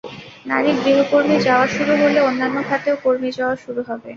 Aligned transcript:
নারী 0.45 0.71
গৃহকর্মী 0.79 1.37
যাওয়া 1.47 1.65
শুরু 1.67 1.93
হলে 2.01 2.19
অন্যান্য 2.21 2.57
খাতেও 2.69 2.95
কর্মী 3.03 3.29
যাওয়া 3.37 3.55
শুরু 3.63 3.81
হবে। 3.89 4.07